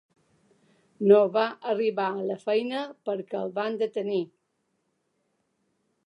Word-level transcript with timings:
No 1.09 1.17
va 1.33 1.43
arribar 1.73 2.07
a 2.13 2.23
la 2.29 2.37
feina 2.45 2.81
perquè 3.09 3.39
el 3.41 3.53
van 3.59 3.77
detenir. 3.83 4.23